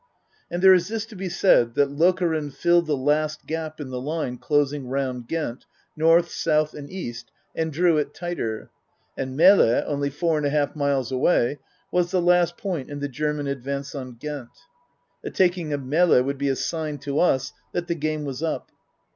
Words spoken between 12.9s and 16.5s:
the German advance on Ghent. The taking of Melle would be